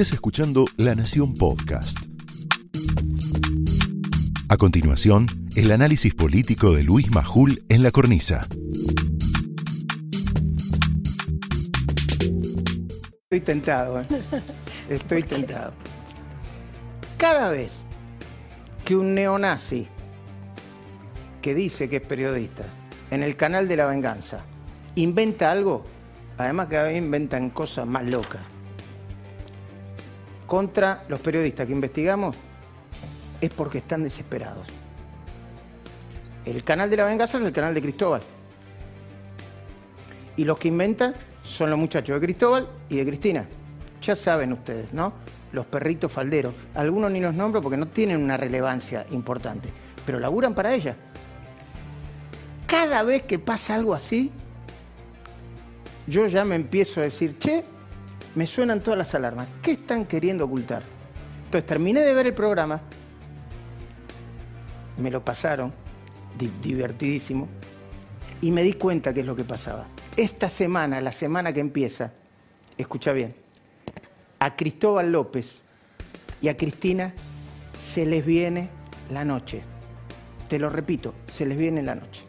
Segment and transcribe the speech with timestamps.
[0.00, 1.98] Estás escuchando La Nación Podcast.
[4.48, 8.46] A continuación, el análisis político de Luis Majul en la cornisa.
[13.24, 14.06] Estoy tentado, ¿eh?
[14.88, 15.74] estoy tentado.
[17.18, 17.84] Cada vez
[18.86, 19.86] que un neonazi
[21.42, 22.64] que dice que es periodista
[23.10, 24.40] en el canal de la venganza
[24.94, 25.84] inventa algo,
[26.38, 28.40] además que vez inventan cosas más locas,
[30.50, 32.34] contra los periodistas que investigamos,
[33.40, 34.66] es porque están desesperados.
[36.44, 38.20] El canal de la venganza es el canal de Cristóbal.
[40.36, 41.14] Y los que inventan
[41.44, 43.46] son los muchachos de Cristóbal y de Cristina.
[44.02, 45.12] Ya saben ustedes, ¿no?
[45.52, 46.52] Los perritos falderos.
[46.74, 49.68] Algunos ni los nombro porque no tienen una relevancia importante,
[50.04, 50.96] pero laburan para ella.
[52.66, 54.32] Cada vez que pasa algo así,
[56.08, 57.62] yo ya me empiezo a decir, che,
[58.34, 59.48] me suenan todas las alarmas.
[59.62, 60.82] ¿Qué están queriendo ocultar?
[61.44, 62.80] Entonces terminé de ver el programa,
[64.98, 65.72] me lo pasaron,
[66.62, 67.48] divertidísimo,
[68.40, 69.86] y me di cuenta qué es lo que pasaba.
[70.16, 72.12] Esta semana, la semana que empieza,
[72.78, 73.34] escucha bien,
[74.38, 75.62] a Cristóbal López
[76.40, 77.12] y a Cristina
[77.82, 78.70] se les viene
[79.10, 79.62] la noche.
[80.48, 82.22] Te lo repito, se les viene la noche.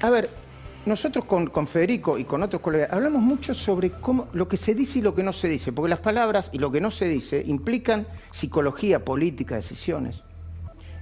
[0.00, 0.28] A ver,
[0.86, 5.00] nosotros con, Federico y con otros colegas hablamos mucho sobre cómo, lo que se dice
[5.00, 7.42] y lo que no se dice, porque las palabras y lo que no se dice
[7.44, 10.22] implican psicología, política, decisiones.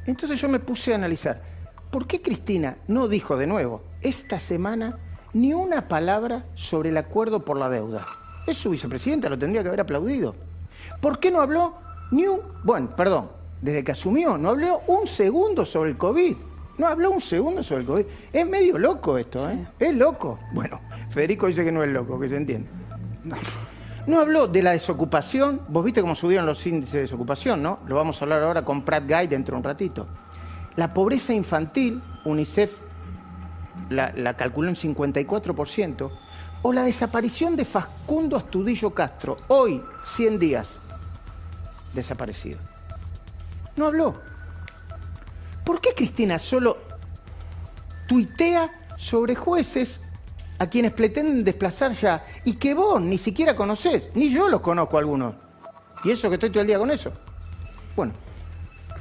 [0.06, 1.42] Entonces yo me puse a analizar,
[1.90, 4.98] ¿por qué Cristina no dijo de nuevo esta semana
[5.34, 8.06] ni una palabra sobre el acuerdo por la deuda?
[8.46, 10.34] Es su vicepresidenta, lo tendría que haber aplaudido.
[11.00, 11.74] ¿Por qué no habló
[12.10, 16.36] ni un, bueno, perdón, desde que asumió, no habló un segundo sobre el COVID?
[16.78, 18.06] No habló un segundo sobre el COVID.
[18.32, 19.66] Es medio loco esto, ¿eh?
[19.78, 20.38] Es loco.
[20.52, 20.80] Bueno,
[21.10, 22.68] Federico dice que no es loco, que se entiende.
[24.06, 24.20] No.
[24.20, 25.62] habló de la desocupación.
[25.68, 27.78] Vos viste cómo subieron los índices de desocupación, ¿no?
[27.86, 30.06] Lo vamos a hablar ahora con Pratt Guy dentro de un ratito.
[30.76, 32.72] La pobreza infantil, UNICEF
[33.90, 36.10] la, la calculó en 54%.
[36.62, 39.82] O la desaparición de Facundo Astudillo Castro, hoy,
[40.16, 40.68] 100 días,
[41.92, 42.58] desaparecido.
[43.76, 44.33] No habló.
[45.64, 46.76] ¿Por qué Cristina solo
[48.06, 50.00] tuitea sobre jueces
[50.58, 54.10] a quienes pretenden desplazar ya y que vos ni siquiera conocés?
[54.14, 55.34] Ni yo los conozco algunos.
[56.04, 57.12] Y eso que estoy todo el día con eso.
[57.96, 58.12] Bueno,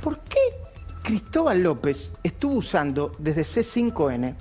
[0.01, 0.39] ¿por qué
[1.03, 4.35] Cristóbal López estuvo usando desde C5N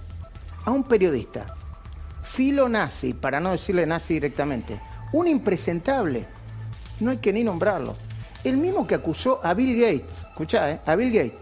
[0.65, 1.57] a un periodista,
[2.23, 4.81] filo nazi, para no decirle nazi directamente,
[5.13, 6.25] un impresentable?
[7.01, 7.97] No hay que ni nombrarlo.
[8.45, 10.81] El mismo que acusó a Bill Gates, escuchá, ¿eh?
[10.87, 11.42] a Bill Gates,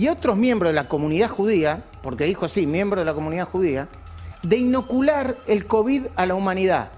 [0.00, 3.86] y otros miembros de la comunidad judía, porque dijo así, miembros de la comunidad judía,
[4.42, 6.90] de inocular el COVID a la humanidad.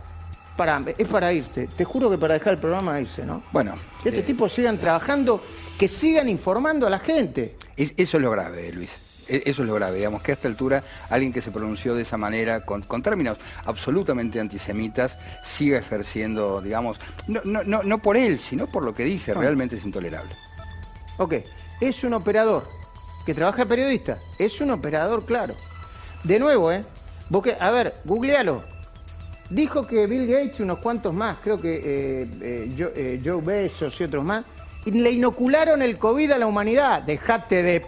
[0.56, 1.66] Para, es para irse.
[1.66, 3.42] Te juro que para dejar el programa irse, ¿no?
[3.50, 3.74] Bueno.
[4.04, 5.42] Que este eh, tipo sigan trabajando,
[5.76, 7.56] que sigan informando a la gente.
[7.76, 8.96] eso es lo grave, Luis.
[9.26, 12.02] E, eso es lo grave, digamos, que a esta altura alguien que se pronunció de
[12.02, 18.38] esa manera, con, términos absolutamente antisemitas, siga ejerciendo, digamos, no, no, no, no por él,
[18.38, 20.36] sino por lo que dice, realmente es intolerable.
[21.16, 21.34] Ok,
[21.80, 22.81] es un operador
[23.24, 24.18] que trabaja periodista.
[24.38, 25.54] Es un operador, claro.
[26.24, 26.84] De nuevo, ¿eh?
[27.60, 28.62] a ver, googlealo.
[29.50, 34.00] Dijo que Bill Gates y unos cuantos más, creo que eh, eh, eh, Joe, Bezos
[34.00, 34.44] y otros más,
[34.86, 37.02] le inocularon el COVID a la humanidad.
[37.02, 37.86] Dejate de...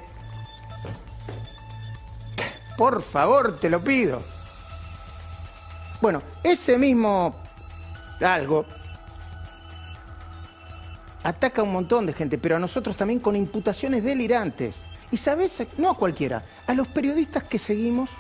[2.77, 4.21] Por favor, te lo pido.
[6.01, 7.35] Bueno, ese mismo
[8.21, 8.67] algo
[11.23, 14.77] ataca a un montón de gente, pero a nosotros también con imputaciones delirantes.
[15.15, 18.11] Y sabes, no a cualquiera, a los periodistas que seguimos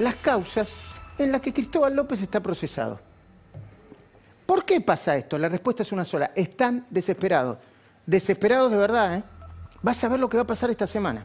[0.00, 0.66] las causas
[1.16, 2.98] en las que Cristóbal López está procesado.
[4.44, 5.38] ¿Por qué pasa esto?
[5.38, 6.32] La respuesta es una sola.
[6.34, 7.58] Están desesperados.
[8.04, 9.24] Desesperados de verdad, ¿eh?
[9.82, 11.24] Vas a ver lo que va a pasar esta semana.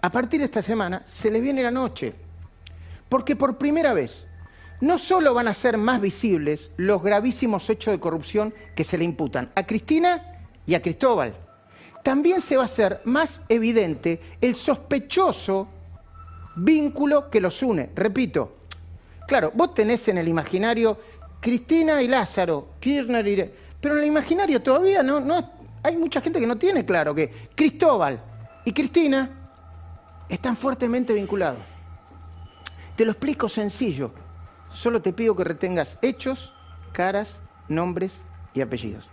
[0.00, 2.14] A partir de esta semana se le viene la noche.
[3.08, 4.24] Porque por primera vez
[4.80, 9.04] no solo van a ser más visibles los gravísimos hechos de corrupción que se le
[9.04, 11.49] imputan a Cristina y a Cristóbal
[12.02, 15.68] también se va a hacer más evidente el sospechoso
[16.56, 17.90] vínculo que los une.
[17.94, 18.58] Repito,
[19.26, 20.98] claro, vos tenés en el imaginario
[21.40, 23.50] Cristina y Lázaro, Kirchner y...
[23.80, 25.50] Pero en el imaginario todavía no, no,
[25.82, 28.22] hay mucha gente que no tiene claro que Cristóbal
[28.64, 29.52] y Cristina
[30.28, 31.60] están fuertemente vinculados.
[32.96, 34.12] Te lo explico sencillo.
[34.72, 36.52] Solo te pido que retengas hechos,
[36.92, 38.12] caras, nombres
[38.54, 39.08] y apellidos.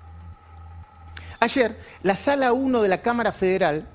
[1.39, 3.87] Ayer, la sala 1 de la Cámara Federal,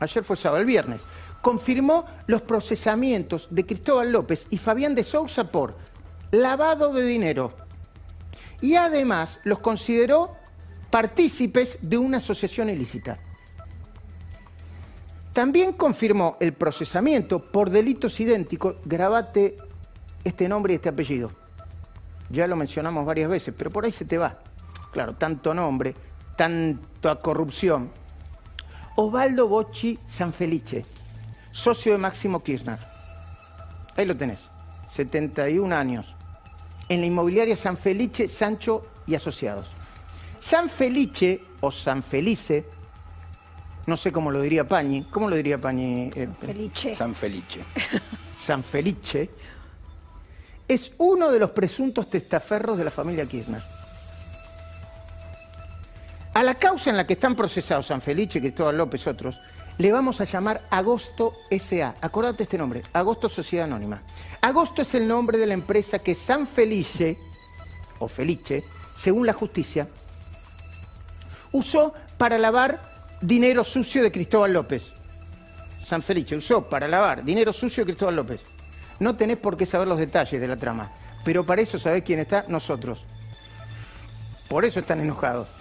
[0.00, 1.00] ayer fue sábado, el viernes,
[1.42, 5.76] confirmó los procesamientos de Cristóbal López y Fabián de Sousa por
[6.30, 7.54] lavado de dinero
[8.60, 10.36] y además los consideró
[10.90, 13.18] partícipes de una asociación ilícita.
[15.32, 19.58] También confirmó el procesamiento por delitos idénticos, grabate
[20.24, 21.30] este nombre y este apellido.
[22.30, 24.38] Ya lo mencionamos varias veces, pero por ahí se te va.
[24.90, 25.94] Claro, tanto nombre,
[26.38, 27.90] tanta corrupción.
[28.94, 30.86] Osvaldo Bocci Sanfelice,
[31.50, 32.78] socio de Máximo Kirchner.
[33.96, 34.44] Ahí lo tenés,
[34.88, 36.14] 71 años.
[36.88, 39.72] En la inmobiliaria San Felice, Sancho y Asociados.
[40.38, 42.64] San Felice o San Felice,
[43.86, 46.12] no sé cómo lo diría Pañi, ¿cómo lo diría Pañi?
[46.12, 46.94] San Felice.
[46.94, 47.60] San Felice.
[48.38, 49.28] San Felice,
[50.68, 53.77] es uno de los presuntos testaferros de la familia Kirchner.
[56.38, 59.40] A la causa en la que están procesados San Felice, Cristóbal López, otros,
[59.76, 61.96] le vamos a llamar Agosto SA.
[62.00, 64.00] Acordate este nombre, Agosto Sociedad Anónima.
[64.40, 67.18] Agosto es el nombre de la empresa que San Felice,
[67.98, 68.62] o Felice,
[68.94, 69.88] según la justicia,
[71.50, 74.84] usó para lavar dinero sucio de Cristóbal López.
[75.84, 78.42] San Felice usó para lavar dinero sucio de Cristóbal López.
[79.00, 80.92] No tenés por qué saber los detalles de la trama,
[81.24, 83.06] pero para eso sabés quién está, nosotros.
[84.48, 85.57] Por eso están enojados.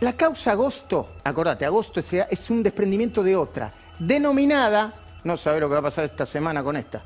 [0.00, 4.92] La causa agosto, acordate, agosto es un desprendimiento de otra, denominada,
[5.22, 7.02] no sabés lo que va a pasar esta semana con esta,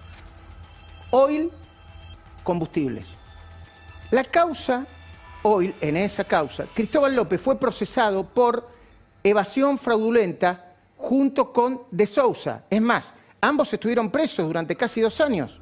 [1.10, 1.50] oil
[2.42, 3.06] combustibles.
[4.10, 4.86] La causa
[5.42, 8.68] oil, en esa causa, Cristóbal López fue procesado por
[9.22, 12.64] evasión fraudulenta junto con De Sousa.
[12.70, 13.04] Es más,
[13.40, 15.60] ambos estuvieron presos durante casi dos años.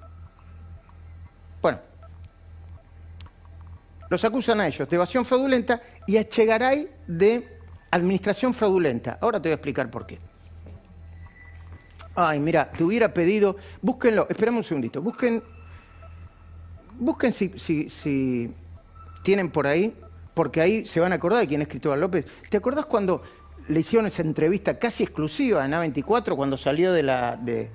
[4.08, 7.58] Los acusan a ellos de evasión fraudulenta y a Echegaray de
[7.90, 9.18] administración fraudulenta.
[9.20, 10.18] Ahora te voy a explicar por qué.
[12.14, 15.42] Ay, mira, te hubiera pedido, búsquenlo, esperame un segundito, busquen,
[16.98, 18.54] busquen si, si, si
[19.22, 19.94] tienen por ahí,
[20.32, 22.26] porque ahí se van a acordar de quién es Cristóbal López.
[22.48, 23.22] ¿Te acordás cuando
[23.68, 27.70] le hicieron esa entrevista casi exclusiva en A24 cuando salió de la, de,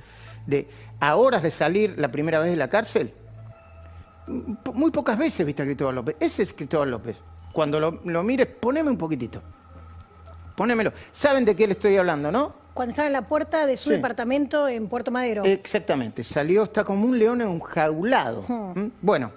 [0.48, 0.68] de,
[1.00, 3.14] a horas de salir la primera vez de la cárcel?
[4.28, 6.16] Muy pocas veces viste a Cristóbal López.
[6.20, 7.18] Ese es Cristóbal López.
[7.52, 9.42] Cuando lo, lo mires, poneme un poquitito.
[10.56, 10.94] Ponémelo.
[11.12, 12.54] ¿Saben de qué le estoy hablando, no?
[12.74, 13.96] Cuando estaba en la puerta de su Sí.
[13.96, 15.44] departamento en Puerto Madero.
[15.44, 16.24] Exactamente.
[16.24, 18.44] Salió, está como un león enjaulado.
[18.48, 18.80] Hmm.
[18.80, 18.92] ¿Mm?
[19.02, 19.32] Bueno.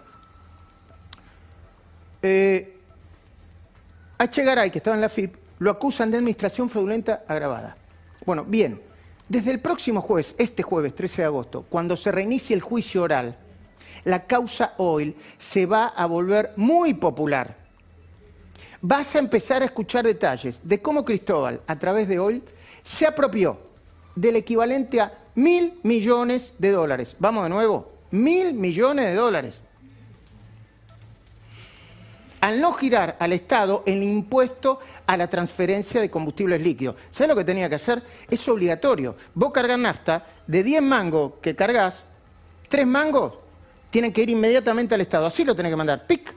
[2.22, 2.76] Eh,
[4.18, 7.76] a Echegaray, que estaba en la FIP, lo acusan de administración fraudulenta agravada.
[8.24, 8.80] Bueno, bien.
[9.28, 13.36] Desde el próximo jueves, este jueves 13 de agosto, cuando se reinicie el juicio oral,
[14.04, 17.56] la causa Oil se va a volver muy popular.
[18.80, 22.42] Vas a empezar a escuchar detalles de cómo Cristóbal, a través de Oil,
[22.84, 23.58] se apropió
[24.14, 27.16] del equivalente a mil millones de dólares.
[27.18, 29.60] Vamos de nuevo, mil millones de dólares.
[32.42, 36.96] Al no girar al Estado el impuesto a la transferencia de combustibles líquidos.
[37.10, 38.02] ¿Sabes lo que tenía que hacer?
[38.30, 39.16] Es obligatorio.
[39.34, 42.04] Vos cargas nafta, de 10 mangos que cargas,
[42.68, 43.32] 3 mangos
[43.94, 45.24] tienen que ir inmediatamente al Estado.
[45.24, 46.04] Así lo tenés que mandar.
[46.04, 46.34] ¡Pic!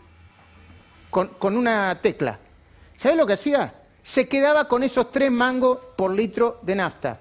[1.10, 2.38] Con, una tecla.
[2.96, 3.74] ¿Sabes lo que hacía?
[4.04, 7.20] Se quedaba con esos 3 mangos por litro de nafta.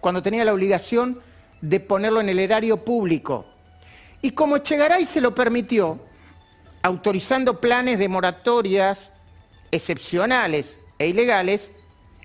[0.00, 1.20] Cuando tenía la obligación
[1.60, 3.46] de ponerlo en el erario público.
[4.20, 6.00] Y como Echegaray se lo permitió,
[6.82, 9.10] autorizando planes de moratorias
[9.70, 11.70] excepcionales e ilegales,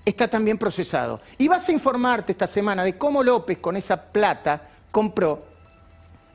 [0.03, 1.21] está también procesado.
[1.37, 5.53] Y vas a informarte esta semana de cómo López con esa plata compró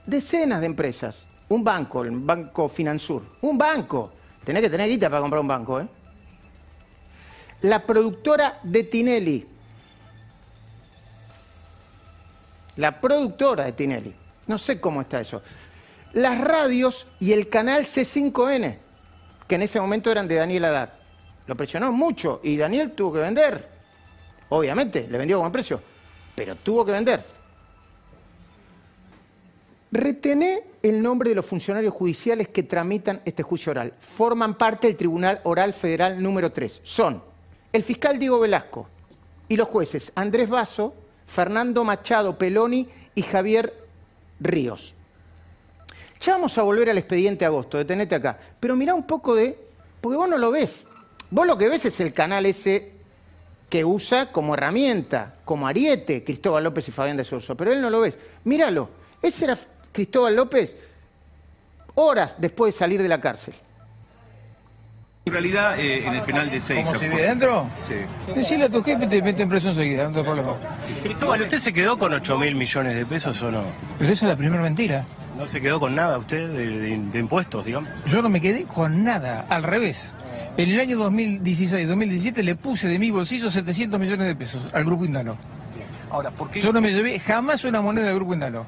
[0.07, 1.19] decenas de empresas.
[1.49, 3.23] Un banco, el Banco Finansur.
[3.43, 4.13] Un banco.
[4.45, 5.89] Tenés que tener guita para comprar un banco, ¿eh?
[7.63, 9.47] La productora de Tinelli.
[12.77, 14.15] La productora de Tinelli.
[14.47, 15.43] No sé cómo está eso.
[16.15, 18.77] Las radios y el canal C5N,
[19.47, 20.91] que en ese momento eran de Daniel Haddad.
[21.47, 23.69] Lo presionó mucho y Daniel tuvo que vender.
[24.49, 25.81] Obviamente, le vendió a buen precio,
[26.35, 27.23] pero tuvo que vender.
[29.93, 33.93] Retené el nombre de los funcionarios judiciales que tramitan este juicio oral.
[33.99, 36.81] Forman parte del Tribunal Oral Federal número 3.
[36.85, 37.23] Son
[37.73, 38.89] el fiscal Diego Velasco
[39.49, 40.95] y los jueces Andrés Basso,
[41.27, 43.75] Fernando Machado Peloni y Javier
[44.39, 44.95] Ríos.
[46.21, 48.39] Ya vamos a volver al expediente agosto, detenete acá.
[48.61, 49.59] Pero mirá un poco de.
[50.01, 50.85] Porque vos no lo ves.
[51.31, 52.93] Vos lo que ves es el canal ese
[53.69, 57.55] que usa como herramienta, como ariete, Cristóbal López y Fabián de Sousa.
[57.55, 58.17] Pero él no lo ves.
[58.45, 58.89] Míralo.
[59.23, 59.59] Ese era
[59.93, 60.75] Cristóbal López
[61.95, 63.55] horas después de salir de la cárcel.
[65.27, 66.83] En realidad, eh, en el penal de Seiza.
[66.87, 67.69] ¿Cómo se vive dentro?
[67.87, 68.33] Sí.
[68.35, 70.57] Decirle a tu jefe te meten preso enseguida, no te problema.
[71.03, 73.63] Cristóbal, ¿usted se quedó con 8 mil millones de pesos o no?
[73.99, 75.05] Pero esa es la primera mentira.
[75.37, 77.89] ¿No se quedó con nada usted de, de- de impuestos, digamos?
[78.07, 80.13] Yo no me quedé con nada, al revés.
[80.57, 85.05] En el año 2016-2017 le puse de mi bolsillo 700 millones de pesos al Grupo
[85.05, 85.37] Indalo.
[86.11, 88.67] Ahora, ¿por qué, Yo no me llevé jamás una moneda del Grupo Indalo.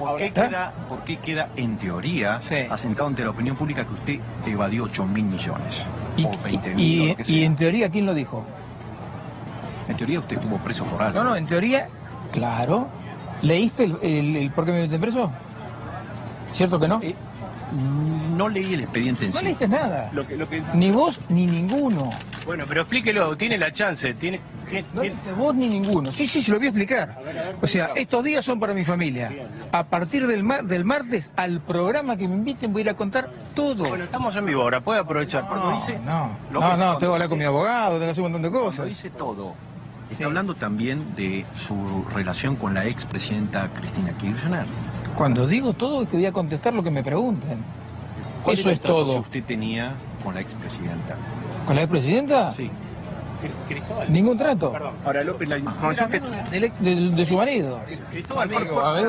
[0.00, 0.32] Por qué ¿Eh?
[0.32, 2.56] queda, por qué queda en teoría Sí.
[2.70, 5.76] asentado ante la opinión pública que usted evadió 8 mil millones?
[6.16, 8.44] Y, o 20 mil, y- o lo que y en teoría, ¿quién lo dijo?
[9.88, 11.22] En teoría usted estuvo preso por algo.
[11.22, 11.88] No, no, en teoría,
[12.32, 12.88] claro.
[13.42, 15.30] ¿Leíste el, el- el por qué me meten preso?
[16.52, 17.00] ¿Cierto que no?
[17.02, 17.14] Eh,
[18.36, 19.44] no leí el expediente en No sí.
[19.44, 20.10] leíste nada.
[20.12, 20.62] Lo que, lo que...
[20.74, 22.10] Ni vos ni ninguno.
[22.44, 24.40] Bueno, pero explíquelo, tiene la chance, tiene...
[24.70, 26.12] tiene- No leíste vos ni ninguno.
[26.12, 27.18] Sí, sí, se lo voy a explicar.
[27.60, 29.30] O sea, estos días son para mi familia.
[29.72, 32.94] A partir del, mar- del martes, al programa que me inviten, voy a ir a
[32.94, 33.88] contar todo.
[33.88, 35.44] Bueno, estamos en vivo ahora, puede aprovechar.
[35.44, 38.32] No, dice- no, no, no, tengo que hablar con mi abogado, tengo que hacer un
[38.32, 38.86] montón de Cuando cosas.
[38.86, 39.54] dice todo,
[40.10, 40.24] está Sí.
[40.24, 44.64] hablando también de su relación con la expresidenta Cristina Kirchner.
[45.16, 47.58] Cuando digo todo es que voy a contestar lo que me pregunten.
[48.44, 49.14] ¿Cuál Eso es todo.
[49.14, 49.92] que usted tenía
[50.24, 51.14] con la expresidenta?
[51.66, 52.54] ¿Con la expresidenta?
[52.56, 52.70] Sí.
[54.08, 54.72] Ningún trato.
[55.04, 56.20] Ahora, López, la información que...
[56.20, 57.80] De, de- de su marido.
[58.10, 59.04] Cristóbal, Amigo, a ver,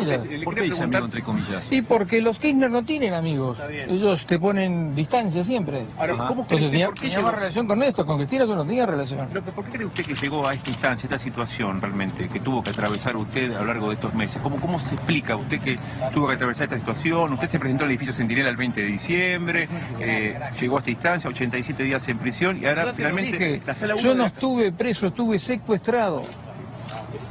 [0.00, 0.18] ella.
[0.18, 1.62] le ¿Por qué dice amigo entre comillas?
[1.70, 3.58] Y porque los Kirchner no tienen amigos.
[3.88, 5.84] Ellos te ponen distancia siempre.
[5.98, 6.16] Ahora.
[6.28, 8.64] ¿cómo Entonces tenía, por qué tenía llegó- más relación con esto, con Cristina tú no
[8.64, 9.28] tenías relación.
[9.32, 12.62] López, ¿por qué cree usted que llegó a esta instancia, esta situación realmente, que tuvo
[12.62, 14.40] que atravesar usted a lo largo de estos meses?
[14.42, 15.78] ¿Cómo, cómo se explica usted que
[16.12, 17.32] tuvo que atravesar esta situación?
[17.34, 19.68] Usted se presentó al edificio Centinela el 20 de diciembre,
[20.00, 23.74] eh, llegó a esta instancia, 87 días en prisión y ahora Yo finalmente dije, la
[24.02, 26.22] yo no la- estuve preso, estuve secuestrado.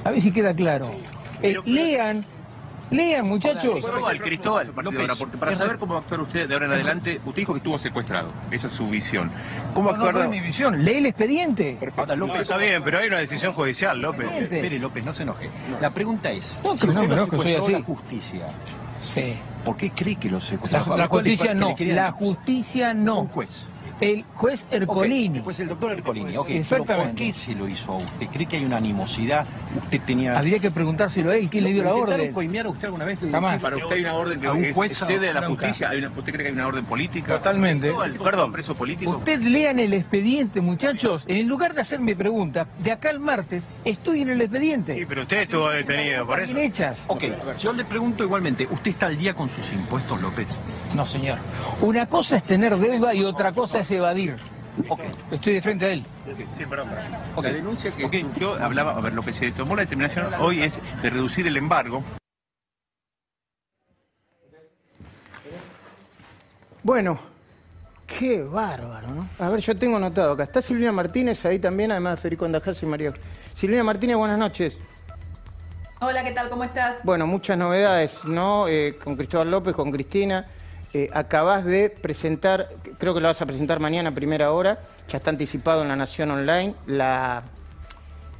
[0.03, 0.91] A ver si queda claro.
[1.41, 2.23] Eh, lean,
[2.91, 3.81] lean muchachos.
[3.81, 4.71] Cristóbal, Cristóbal.
[4.75, 7.77] Ahora, porque para saber cómo actuar usted de ahora en adelante, usted dijo que estuvo
[7.77, 8.29] secuestrado.
[8.51, 9.31] Esa es su visión.
[9.73, 10.27] ¿Cómo No, no, actuar?
[10.27, 11.77] no es mi visión, lee el expediente.
[11.97, 14.27] Ahora, López, Está bien, pero hay una decisión judicial, López.
[14.31, 15.49] Espere, López, no se enoje.
[15.81, 17.71] La pregunta es, No, si no usted me enojo, soy secuestró así.
[17.73, 18.41] la justicia,
[19.01, 19.33] Sí.
[19.63, 20.97] ¿por qué cree que lo La, secuestró?
[20.97, 23.25] la justicia Que no, la justicia Un no.
[23.25, 23.63] juez.
[24.01, 25.39] El juez Ercolini.
[25.39, 26.49] Ok, Pues el doctor Ercolini, ok.
[26.49, 27.09] Exactamente.
[27.11, 28.27] ¿Por qué se lo hizo a usted?
[28.27, 29.45] ¿Cree que hay una animosidad?
[29.77, 30.37] ¿Usted tenía...
[30.37, 32.33] Habría que preguntárselo a él, ¿quién le dio la ¿Lo intentaron orden?
[32.33, 33.19] coimear a usted alguna vez?
[33.31, 33.61] Jamás.
[33.61, 34.91] Para usted hay una orden que ¿A un juez?
[34.91, 35.61] excede a la Nunca.
[35.67, 35.89] justicia.
[35.89, 37.37] ¿Hay una- ¿Usted cree que hay una orden política?
[37.37, 37.93] Totalmente.
[38.23, 38.51] Perdón.
[38.51, 39.11] preso político?
[39.17, 41.23] Usted lean el expediente, muchachos.
[41.27, 44.93] En lugar de hacerme preguntas, de acá al martes, estoy en el expediente.
[44.95, 46.53] Sí, pero usted estuvo detenido, por eso.
[46.53, 47.03] Bien hechas.
[47.07, 47.23] Ok,
[47.59, 50.47] yo le pregunto igualmente, ¿usted está al día con sus impuestos, López?
[50.95, 51.37] No, señor.
[51.81, 54.35] Una cosa es tener deuda y otra cosa es evadir.
[54.87, 55.01] Ok.
[55.31, 56.05] Estoy de frente a él.
[56.57, 56.89] Sí, perdón.
[57.41, 58.13] La denuncia que Ok.
[58.21, 61.57] surgió hablaba, a ver, lo que se tomó la determinación hoy es de reducir el
[61.57, 62.01] embargo.
[66.83, 67.19] Bueno,
[68.05, 69.27] qué bárbaro, ¿no?
[69.39, 70.43] A ver, yo tengo notado acá.
[70.43, 73.13] Está Silvina Martínez ahí también, además de Federico Andajás y María.
[73.53, 74.77] Silvina Martínez, buenas noches.
[75.99, 76.49] Hola, ¿qué tal?
[76.49, 76.97] ¿Cómo estás?
[77.03, 78.67] Bueno, muchas novedades, ¿no?
[78.67, 80.45] Eh, con Cristóbal López, con Cristina.
[80.97, 85.17] Eh, acabás de presentar, creo que lo vas a presentar mañana a primera hora, ya
[85.17, 87.43] está anticipado en La Nación Online, la,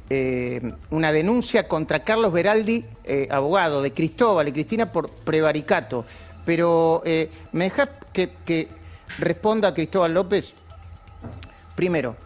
[0.08, 6.06] eh, una denuncia contra Carlos Beraldi, eh, abogado de Cristóbal y Cristina por prevaricato.
[6.46, 7.02] Pero,
[7.52, 8.68] ¿me dejas que,
[9.18, 10.54] responda Cristóbal López?
[11.74, 12.16] Primero,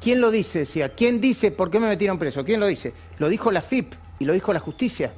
[0.00, 0.60] ¿quién lo dice?
[0.60, 2.46] Decía, ¿quién dice por qué me metieron preso?
[2.46, 2.94] ¿Quién lo dice?
[3.18, 5.12] Lo dijo la FIP y lo dijo la justicia.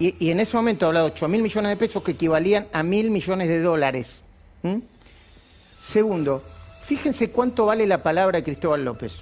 [0.00, 2.82] Y, y en ese momento hablaba de 8 mil millones de pesos que equivalían a
[2.82, 4.22] mil millones de dólares.
[4.62, 4.78] ¿Mm?
[5.80, 6.42] Segundo,
[6.84, 9.12] fíjense cuánto vale la palabra de Cristóbal López.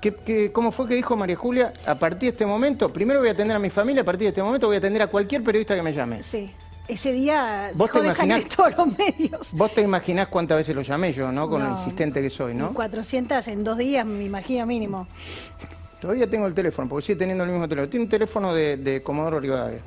[0.00, 1.72] ¿Qué, qué- cómo fue que dijo María Julia?
[1.86, 4.28] A partir de este momento, primero voy a atender a mi familia, a partir de
[4.28, 6.22] este momento voy a atender a cualquier periodista que me llame.
[6.22, 6.50] Sí.
[6.86, 9.52] Ese día ¿Vos dejó te de imaginás- todos los medios.
[9.54, 11.48] Vos te imaginás cuántas veces lo llamé yo, ¿no?
[11.48, 11.78] Con lo No.
[11.78, 12.72] insistente que soy, ¿no?
[12.74, 15.08] 400 en dos días, me imagino mínimo.
[16.06, 17.90] Todavía tengo el teléfono, porque sigue teniendo el mismo teléfono.
[17.90, 19.80] Tiene un teléfono de, Comodoro Rivadavia.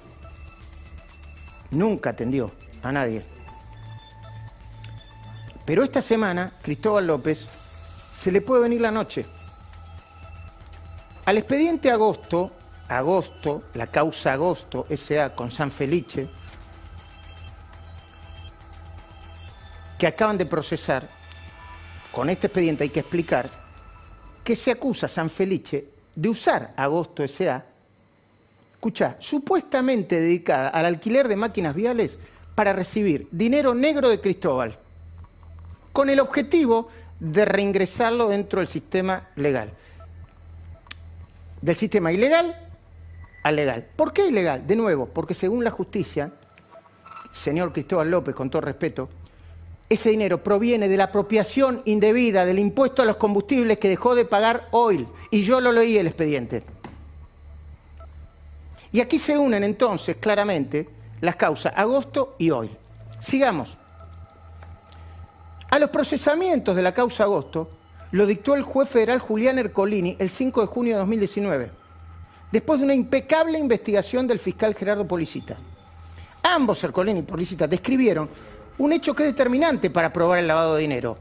[1.71, 2.51] Nunca atendió
[2.83, 3.23] a nadie.
[5.63, 7.47] Pero esta semana, Cristóbal López
[8.17, 9.25] se le puede venir la noche.
[11.23, 12.51] Al expediente Agosto,
[12.89, 16.27] Agosto, la causa Agosto, SA con San Felice,
[19.97, 21.07] que acaban de procesar,
[22.11, 23.49] con este expediente hay que explicar
[24.43, 27.65] que se acusa a San Felice de usar Agosto SA,
[28.73, 32.17] escucha, supuestamente dedicada al alquiler de máquinas viales
[32.55, 34.77] para recibir dinero negro de Cristóbal,
[35.91, 36.89] con el objetivo
[37.19, 39.71] de reingresarlo dentro del sistema legal.
[41.61, 42.55] Del sistema ilegal
[43.43, 43.85] al legal.
[43.95, 44.65] ¿Por qué ilegal?
[44.65, 46.31] De nuevo, porque según la justicia,
[47.31, 49.09] señor Cristóbal López, con todo respeto,
[49.89, 54.25] ese dinero proviene de la apropiación indebida del impuesto a los combustibles que dejó de
[54.25, 55.07] pagar Oil.
[55.31, 56.63] Y yo lo leí el expediente.
[58.91, 60.87] Y aquí se unen entonces claramente
[61.21, 62.69] las causas agosto y hoy.
[63.19, 63.77] Sigamos.
[65.69, 67.69] A los procesamientos de la causa agosto
[68.11, 71.71] lo dictó el juez federal Julián Ercolini el 5 de junio de 2019,
[72.51, 75.57] después de una impecable investigación del fiscal Gerardo Policita.
[76.41, 78.29] Ambos, Ercolini y Policita, describieron
[78.79, 81.17] un hecho que es determinante para probar el lavado de dinero.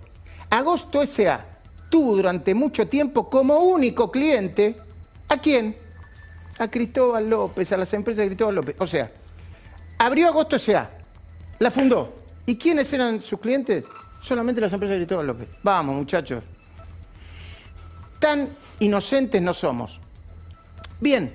[0.48, 1.44] Agosto S.A.
[1.90, 4.76] tuvo durante mucho tiempo como único cliente
[5.28, 5.76] a quién?
[6.58, 8.76] A Cristóbal López, a las empresas de Cristóbal López.
[8.78, 9.10] O sea,
[9.98, 10.90] abrió Agosto S.A.,
[11.58, 12.14] la fundó.
[12.46, 13.84] ¿Y quiénes eran sus clientes?
[14.22, 15.48] Solamente las empresas de Cristóbal López.
[15.62, 16.42] Vamos, muchachos.
[18.20, 18.48] Tan
[18.78, 20.00] inocentes no somos.
[21.00, 21.32] Bien,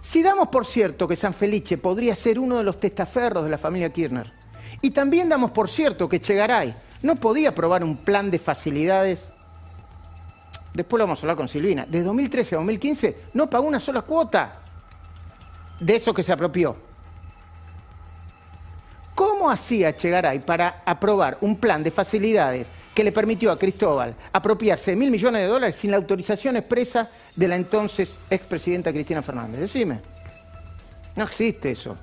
[0.00, 3.58] si damos por cierto que San Felice podría ser uno de los testaferros de la
[3.58, 4.43] familia Kirchner,
[4.84, 9.30] y también damos por cierto que Chegaray no podía aprobar un plan de facilidades,
[10.74, 14.02] después lo vamos a hablar con Silvina, de 2013 a 2015 no pagó una sola
[14.02, 14.60] cuota
[15.80, 16.76] de eso que se apropió.
[19.14, 24.94] ¿Cómo hacía Chegaray para aprobar un plan de facilidades que le permitió a Cristóbal apropiarse
[24.94, 29.60] mil millones de dólares sin la autorización expresa de la entonces expresidenta Cristina Fernández?
[29.60, 30.00] Decime.
[31.16, 31.96] No existe eso.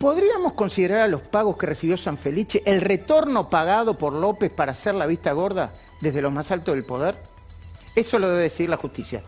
[0.00, 4.72] ¿Podríamos considerar a los pagos que recibió San Felice el retorno pagado por López para
[4.72, 7.18] hacer la vista gorda desde los más altos del poder?
[7.94, 9.22] Eso lo debe decir la justicia.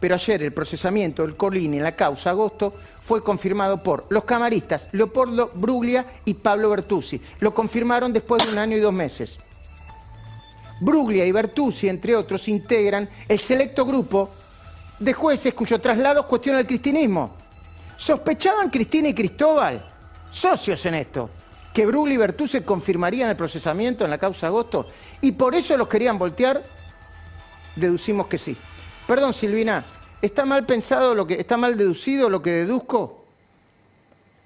[0.00, 4.88] Pero ayer el procesamiento del Colini en la causa agosto fue confirmado por los camaristas
[4.92, 7.20] Leopoldo Bruglia y Pablo Bertuzzi.
[7.40, 9.36] Lo confirmaron después de un año y dos meses.
[10.80, 14.30] Bruglia y Bertuzzi, entre otros, integran el selecto grupo
[14.98, 17.39] de jueces cuyo traslado cuestiona el cristinismo.
[18.00, 19.78] ¿Sospechaban Cristina y Cristóbal,
[20.30, 21.28] socios en esto,
[21.70, 24.86] que Bruglia y Bertuzzi confirmarían el procesamiento en la causa agosto
[25.20, 26.62] y por eso los querían voltear?
[27.76, 28.56] Deducimos que sí.
[29.06, 29.84] Perdón, Silvina,
[30.22, 33.26] ¿está mal pensado lo que está mal deducido lo que deduzco?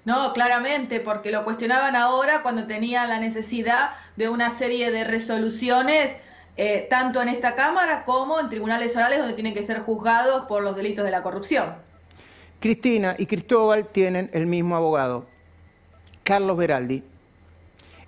[0.03, 6.11] No, claramente, porque lo cuestionaban ahora cuando tenían la necesidad de una serie de resoluciones,
[6.57, 10.61] eh, tanto en esta Cámara como en tribunales orales donde tienen que ser juzgados por
[10.61, 11.84] los delitos de la corrupción.
[12.59, 15.25] Cristina y Cristóbal tienen el mismo abogado,
[16.23, 17.03] Carlos Beraldi.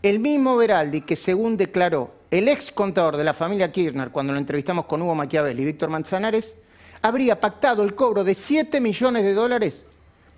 [0.01, 4.39] El mismo Beraldi que según declaró el ex contador de la familia Kirchner cuando lo
[4.39, 6.55] entrevistamos con Hugo Machiavelli y Víctor Manzanares,
[7.01, 9.81] habría pactado el cobro de 7 millones de dólares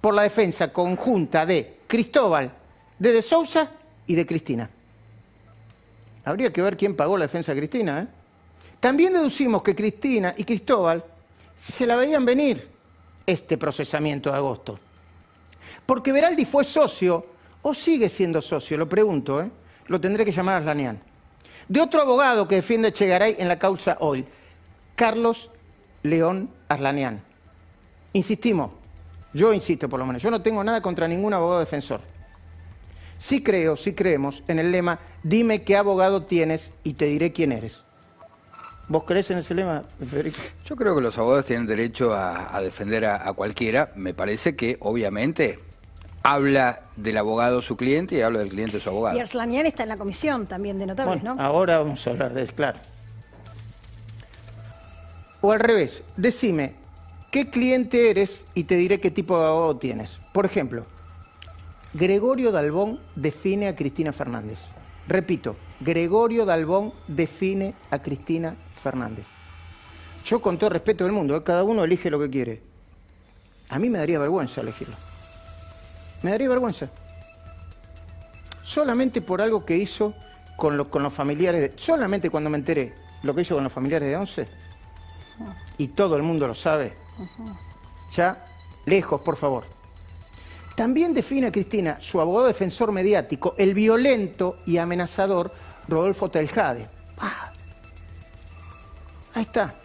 [0.01, 2.51] por la defensa conjunta de Cristóbal,
[2.97, 3.71] de De Sousa
[4.05, 4.69] y de Cristina.
[6.25, 8.01] Habría que ver quién pagó la defensa de Cristina.
[8.01, 8.07] ¿eh?
[8.79, 11.03] También deducimos que Cristina y Cristóbal
[11.55, 12.67] se la veían venir
[13.29, 14.79] este procesamiento de agosto.
[15.85, 17.25] Porque Beraldi fue socio,
[17.61, 19.49] o sigue siendo socio, lo pregunto, ¿eh?
[19.87, 20.99] lo tendré que llamar a Aslanian,
[21.67, 24.25] de otro abogado que defiende a Chegaray en la causa hoy,
[24.95, 25.51] Carlos
[26.03, 27.21] León Arlanian.
[28.13, 28.71] Insistimos,
[29.33, 32.01] yo insisto por lo menos, yo no tengo nada contra ningún abogado defensor.
[33.19, 37.51] Sí creo, sí creemos en el lema, dime qué abogado tienes y te diré quién
[37.51, 37.83] eres.
[38.89, 40.39] ¿Vos crees en ese lema, Federico?
[40.65, 43.91] Yo creo que los abogados tienen derecho a, a defender a, a, cualquiera.
[43.95, 45.59] Me parece que, obviamente,
[46.23, 49.15] habla del abogado su cliente y habla del cliente su abogado.
[49.15, 51.41] Y Arslanian está en la comisión también de notables, bueno, ¿no?
[51.41, 52.79] Ahora vamos a hablar de él, claro.
[55.41, 56.73] O al revés, decime,
[57.31, 60.19] ¿qué cliente eres y te diré qué tipo de abogado tienes?
[60.33, 60.87] Por ejemplo,
[61.93, 64.59] Gregorio Dalbón define a Cristina Fernández.
[65.07, 68.68] Repito, Gregorio Dalbón define a Cristina Fernández.
[70.25, 71.43] Yo con todo respeto del mundo, ¿eh?
[71.43, 72.61] cada uno elige lo que quiere.
[73.69, 74.95] A mí me daría vergüenza elegirlo.
[76.21, 76.89] Me daría vergüenza.
[78.63, 80.13] Solamente por algo que hizo
[80.57, 83.73] con, lo, con los familiares, de, solamente cuando me enteré lo que hizo con los
[83.73, 84.47] familiares de Once,
[85.77, 86.93] y todo el mundo lo sabe,
[88.13, 88.45] ya
[88.85, 89.65] lejos, por favor.
[90.75, 95.51] También define a Cristina, su abogado defensor mediático, el violento y amenazador
[95.87, 96.87] Rodolfo Teljade.
[97.17, 97.51] Ah,
[99.33, 99.75] ahí está.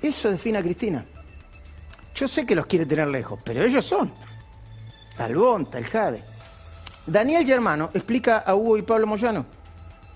[0.00, 1.04] Eso define a Cristina.
[2.14, 4.12] Yo sé que los quiere tener lejos, pero ellos son.
[5.16, 6.22] Talbón, Teljade.
[7.06, 9.46] Daniel Germano explica a Hugo y Pablo Moyano.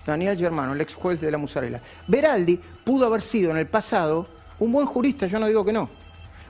[0.05, 1.81] Daniel Germano, el ex juez de la Musarela.
[2.07, 4.27] Beraldi pudo haber sido en el pasado
[4.59, 5.89] un buen jurista, yo no digo que no.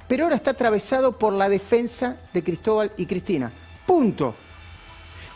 [0.08, 3.52] Pero ahora está atravesado por la defensa de Cristóbal y Cristina.
[3.86, 4.36] Punto.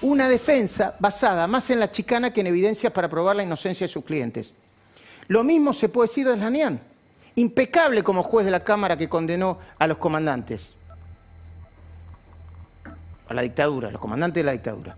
[0.01, 3.93] Una defensa basada más en la chicana que en evidencias para probar la inocencia de
[3.93, 4.53] sus clientes.
[5.27, 6.79] Lo mismo se puede decir de Slanian.
[7.35, 10.73] Impecable como juez de la Cámara que condenó a los comandantes.
[13.27, 14.95] A la dictadura, a los comandantes de la dictadura.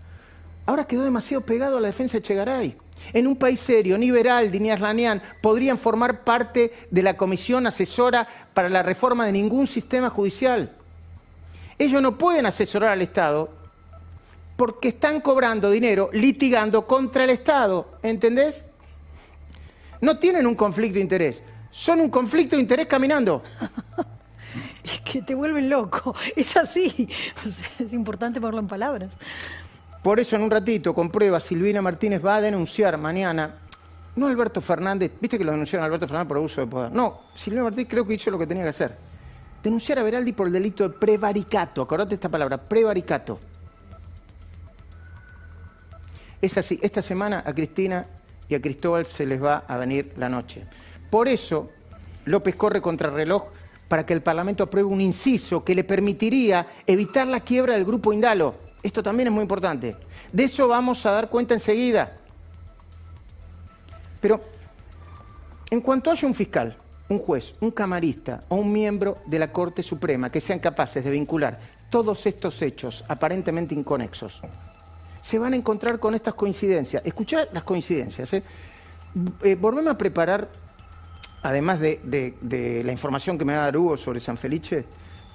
[0.66, 2.76] Ahora quedó demasiado pegado a la defensa de Chegaray.
[3.12, 4.70] En un país serio, ni Beraldi ni
[5.40, 10.70] podrían formar parte de la comisión asesora para la reforma de ningún sistema judicial.
[11.78, 13.50] Ellos no pueden asesorar al Estado
[14.56, 18.64] porque están cobrando dinero litigando contra el Estado, ¿entendés?
[20.00, 23.42] No tienen un conflicto de interés, son un conflicto de interés caminando.
[24.82, 27.08] Es que te vuelven loco, es así.
[27.78, 29.12] Es importante ponerlo en palabras.
[30.02, 33.56] Por eso en un ratito, con pruebas, Silvina Martínez va a denunciar mañana,
[34.16, 36.92] no Alberto Fernández, viste que lo denunciaron a Alberto Fernández por abuso de poder.
[36.92, 38.96] No, Silvina Martínez creo que hizo lo que tenía que hacer.
[39.62, 41.82] Denunciar a Beraldi por el delito de prevaricato.
[41.82, 43.38] Acordate esta palabra, prevaricato.
[46.40, 48.06] Es así, esta semana a Cristina
[48.50, 50.64] y a Cristóbal se les va a venir la noche.
[51.08, 51.70] Por eso,
[52.24, 53.44] López corre contra reloj
[53.88, 58.12] para que el Parlamento apruebe un inciso que le permitiría evitar la quiebra del grupo
[58.12, 58.54] Indalo.
[58.82, 59.96] Esto también es muy importante.
[60.32, 62.16] De eso vamos a dar cuenta enseguida.
[64.20, 64.40] Pero,
[65.70, 66.76] en cuanto haya un fiscal,
[67.08, 71.10] un juez, un camarista o un miembro de la Corte Suprema que sean capaces de
[71.10, 71.58] vincular
[71.88, 74.42] todos estos hechos aparentemente inconexos,
[75.20, 77.02] se van a encontrar con estas coincidencias.
[77.04, 78.32] Escuchad las coincidencias.
[78.32, 78.42] ¿eh?
[79.42, 80.48] Eh, volvemos a preparar,
[81.42, 84.84] además de, la información que me va a dar Hugo sobre San Felice,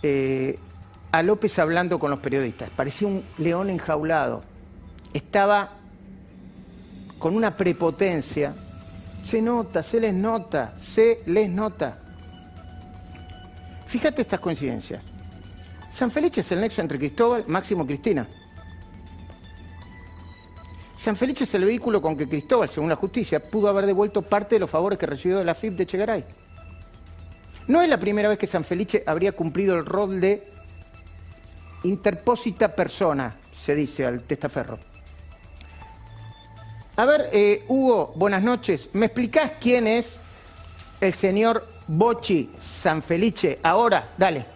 [0.02, 0.60] eh,
[1.12, 2.70] a López hablando con los periodistas.
[2.70, 4.44] Parecía un león enjaulado.
[5.14, 5.72] Estaba
[7.20, 8.54] con una prepotencia.
[9.24, 12.00] Se nota, se les nota, se les nota.
[13.88, 15.02] Fíjate estas coincidencias.
[15.90, 18.28] San Felice es el nexo entre Cristóbal, Máximo Cristina.
[20.98, 24.56] San Felice es el vehículo con que Cristóbal, según la justicia, pudo haber devuelto parte
[24.56, 26.24] de los favores que recibió de la FIP de Chegaray.
[27.68, 30.48] No es la primera vez que San Felice habría cumplido el rol de
[31.84, 34.80] interpósita persona, se dice al testaferro.
[36.96, 38.90] A ver, eh, Hugo, buenas noches.
[38.94, 40.16] ¿Me explicás quién es
[41.02, 43.60] el señor Bochi San Felice?
[43.64, 44.55] Ahora, dale.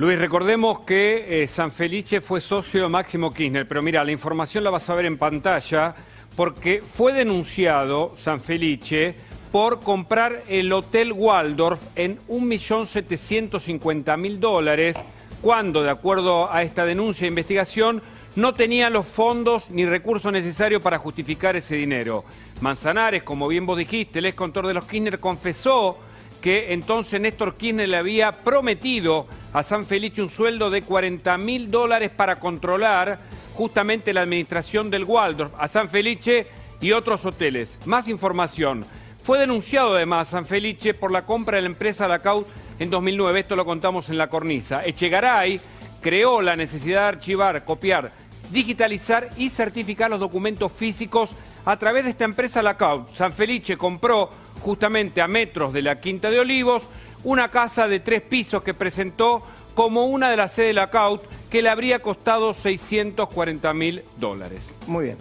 [0.00, 4.64] Luis, recordemos que eh, San Felice fue socio de Máximo Kirchner, pero mira, la información
[4.64, 5.94] la vas a ver en pantalla
[6.34, 9.14] porque fue denunciado San Felice
[9.52, 14.96] por comprar el Hotel Waldorf en 1.750.000 dólares
[15.42, 18.00] cuando, de acuerdo a esta denuncia e investigación,
[18.36, 22.24] no tenía los fondos ni recursos necesarios para justificar ese dinero.
[22.62, 25.98] Manzanares, como bien vos dijiste, el ex contor de los Kirchner, confesó
[26.40, 31.70] que entonces Néstor Kirchner le había prometido a San Felice un sueldo de 40 mil
[31.70, 33.18] dólares para controlar
[33.54, 36.46] justamente la administración del Waldorf, a San Felice
[36.80, 37.76] y otros hoteles.
[37.84, 38.84] Más información.
[39.22, 42.46] Fue denunciado además San Felice por la compra de la empresa Lacaut
[42.78, 44.82] en 2009, esto lo contamos en la cornisa.
[44.84, 45.60] Echegaray
[46.00, 48.12] creó la necesidad de archivar, copiar,
[48.50, 51.28] digitalizar y certificar los documentos físicos
[51.64, 53.14] a través de esta empresa Lacaut.
[53.14, 54.30] San Felice compró
[54.62, 56.82] justamente a metros de la Quinta de Olivos
[57.24, 59.42] una casa de tres pisos que presentó
[59.74, 64.62] como una de las sedes de Lacaut que le habría costado 640 mil dólares.
[64.86, 65.16] Muy bien.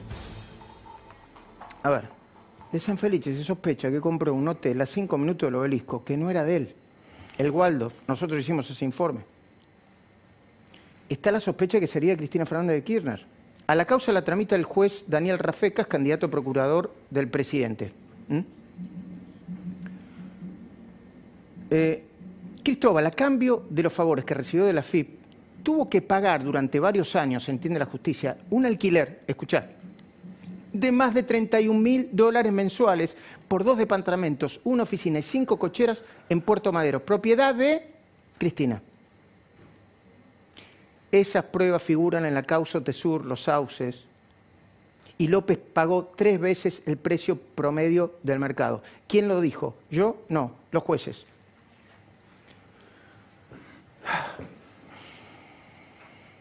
[1.83, 2.09] A ver,
[2.71, 6.17] de San Felice se sospecha que compró un hotel a cinco minutos del obelisco que
[6.17, 6.75] no era de él,
[7.37, 7.93] el Waldorf.
[8.07, 9.21] Nosotros hicimos ese informe.
[11.07, 13.25] Está la sospecha que sería Cristina Fernández de Kirchner.
[13.69, 17.91] A la causa la tramita el juez Daniel Rafecas, candidato a procurador del presidente.
[18.27, 18.39] ¿Mm?
[21.69, 22.03] Eh,
[22.63, 25.19] Cristóbal, a cambio de los favores que recibió de la FIP,
[25.61, 29.69] tuvo que pagar durante varios años, entiende la justicia, un alquiler, escuchá,
[30.73, 33.15] de más de 31 mil dólares mensuales
[33.47, 37.85] por dos departamentos, una oficina y cinco cocheras en Puerto Madero, propiedad de
[38.39, 38.81] Cristina.
[41.19, 44.03] Esas pruebas figuran en la causa Tesur, los sauces,
[45.17, 48.81] y López pagó tres veces el precio promedio del mercado.
[49.05, 49.75] ¿Quién lo dijo?
[49.91, 50.23] ¿Yo?
[50.29, 51.25] No, los jueces.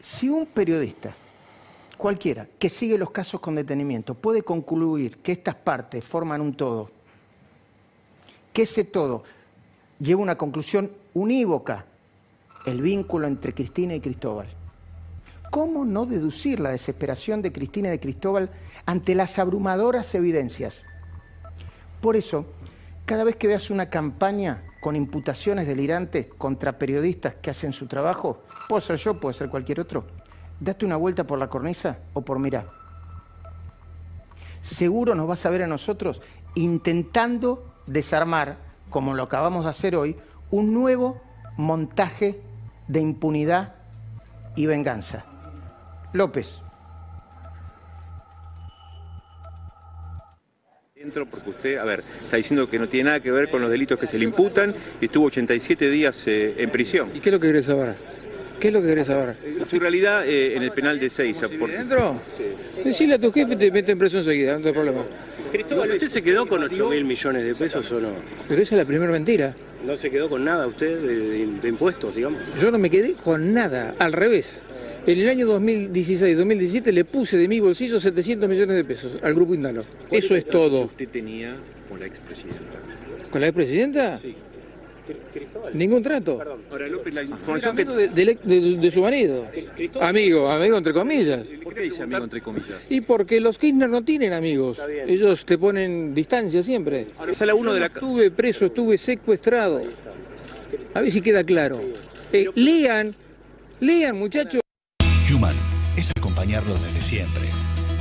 [0.00, 1.12] Si un periodista,
[1.96, 6.88] cualquiera, que sigue los casos con detenimiento, puede concluir que estas partes forman un todo,
[8.52, 9.24] que ese todo
[9.98, 11.84] lleva una conclusión unívoca,
[12.64, 14.46] el vínculo entre Cristina y Cristóbal,
[15.50, 18.50] ¿cómo no deducir la desesperación de Cristina de Cristóbal
[18.86, 20.82] ante las abrumadoras evidencias?
[22.00, 22.46] Por eso,
[23.04, 28.42] cada vez que veas una campaña con imputaciones delirantes contra periodistas que hacen su trabajo,
[28.68, 30.06] puedo ser yo, puede ser cualquier otro,
[30.60, 32.66] date una vuelta por la cornisa o por mirá.
[34.60, 36.20] Seguro nos vas a ver a nosotros
[36.54, 38.58] intentando desarmar,
[38.90, 40.16] como lo acabamos de hacer hoy,
[40.50, 41.20] un nuevo
[41.56, 42.40] montaje
[42.86, 43.74] de impunidad
[44.56, 45.24] y venganza.
[46.12, 46.62] López.
[51.30, 53.98] porque usted, a ver, está diciendo que no tiene nada que ver con los delitos
[53.98, 57.08] que se le imputan y estuvo 87 días eh, en prisión.
[57.14, 57.94] ¿Y qué es lo que querés saber?
[58.60, 59.36] ¿Qué es lo que querés saber?
[59.70, 61.48] Su realidad eh, en el penal de Seiza.
[61.48, 61.70] Por...
[61.70, 62.20] ¿Dentro?
[62.84, 65.02] Decirle a tu jefe te meten preso enseguida, no te problema.
[65.50, 68.10] Cristóbal, ¿usted se quedó con 8 mil millones de pesos o no?
[68.48, 69.54] Pero esa es la primera mentira.
[69.86, 72.40] ¿No se quedó con nada usted de, de- de impuestos, digamos?
[72.60, 74.62] Yo no me quedé con nada, al revés.
[75.08, 79.54] En el año 2016-2017 le puse de mi bolsillo 700 millones de pesos al grupo
[79.54, 79.84] Indalo.
[80.10, 80.82] Eso es todo.
[80.82, 81.56] usted tenía
[81.88, 82.60] con la expresidenta?
[83.30, 84.18] ¿Con la expresidenta?
[84.18, 84.34] Sí.
[85.72, 86.38] Ningún trato.
[86.70, 87.84] Ahora, López, la información que...
[87.86, 89.46] de, de- de- de su marido.
[90.02, 91.40] Amigo, amigo entre comillas.
[91.64, 92.78] ¿Por qué dice amigo entre comillas?
[92.90, 94.78] Y porque los Kirchner no tienen amigos.
[95.06, 97.06] Ellos te ponen distancia siempre.
[97.32, 99.80] Sala uno de la- Estuve preso, estuve secuestrado.
[100.92, 101.80] A ver si queda claro.
[102.30, 103.14] Eh, lean,
[103.80, 104.60] lean muchachos.
[105.98, 107.50] Es acompañarlos desde siempre.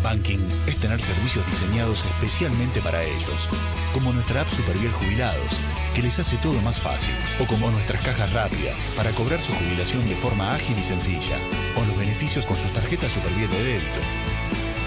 [0.04, 3.50] Banking es tener servicios diseñados especialmente para ellos,
[3.92, 5.58] como nuestra app Superviel Jubilados,
[5.96, 10.08] que les hace todo más fácil, o como nuestras cajas rápidas para cobrar su jubilación
[10.08, 11.40] de forma ágil y sencilla,
[11.76, 14.00] o los beneficios con sus tarjetas Superviel de débito.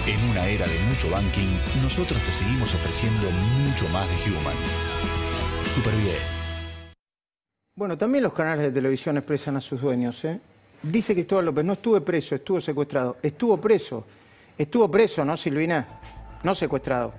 [0.07, 1.51] En una era de mucho banking,
[1.83, 4.55] nosotros te seguimos ofreciendo mucho más de Human.
[5.65, 6.15] Superviel.
[7.75, 10.23] Bueno, también los canales de televisión expresan a sus dueños.
[10.23, 10.39] ¿eh?
[10.83, 13.17] Dice Cristóbal López, no estuve preso, estuvo secuestrado.
[13.21, 14.05] Estuvo preso.
[14.57, 15.87] Estuvo preso, ¿no, Silvina?
[16.43, 17.13] No secuestrado.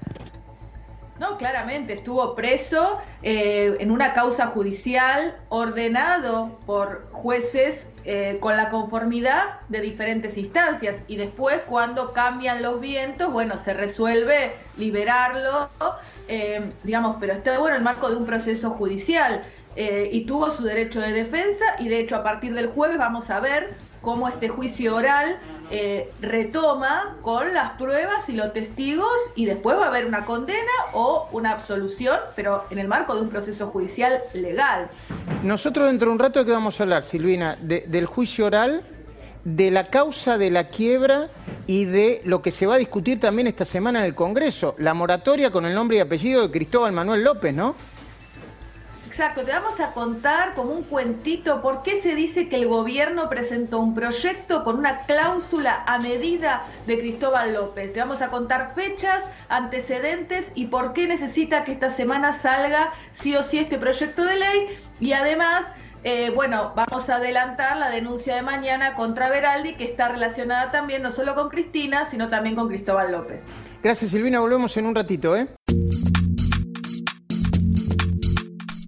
[1.20, 8.68] No, claramente estuvo preso eh, en una causa judicial ordenado por jueces eh, con la
[8.70, 15.68] conformidad de diferentes instancias y después cuando cambian los vientos, bueno, se resuelve liberarlo,
[16.26, 19.44] eh, digamos, pero está bueno el marco de un proceso judicial
[19.76, 23.30] eh, y tuvo su derecho de defensa y de hecho a partir del jueves vamos
[23.30, 25.38] a ver cómo este juicio oral
[25.70, 30.58] eh, retoma con las pruebas y los testigos y después va a haber una condena
[30.92, 34.88] o una absolución, pero en el marco de un proceso judicial legal.
[35.42, 38.82] Nosotros dentro de un rato que vamos a hablar, Silvina, de- del juicio oral,
[39.44, 41.28] de la causa de la quiebra
[41.66, 44.94] y de lo que se va a discutir también esta semana en el Congreso, la
[44.94, 47.74] moratoria con el nombre y apellido de Cristóbal Manuel López, ¿no?
[49.12, 53.28] Exacto, te vamos a contar como un cuentito por qué se dice que el gobierno
[53.28, 57.92] presentó un proyecto con una cláusula a medida de Cristóbal López.
[57.92, 63.36] Te vamos a contar fechas, antecedentes y por qué necesita que esta semana salga sí
[63.36, 64.78] o sí este proyecto de ley.
[64.98, 65.66] Y además,
[66.04, 71.02] eh, bueno, vamos a adelantar la denuncia de mañana contra Veraldi, que está relacionada también
[71.02, 73.42] no solo con Cristina, sino también con Cristóbal López.
[73.82, 74.40] Gracias, Silvina.
[74.40, 75.48] Volvemos en un ratito, ¿eh?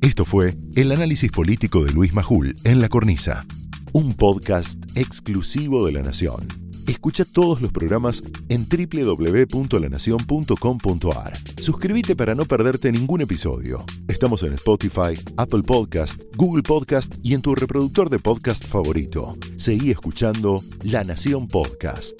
[0.05, 3.47] Esto fue el análisis político de Luis Majul en La Cornisa,
[3.95, 6.47] un podcast exclusivo de La Nación.
[6.87, 11.39] Escucha todos los programas en www.lanacion.com.ar.
[11.59, 13.87] Suscríbete para no perderte ningún episodio.
[14.07, 19.39] Estamos en Spotify, Apple Podcast, Google Podcast y en tu reproductor de podcast favorito.
[19.57, 22.13] Seguí escuchando La Nación Podcast.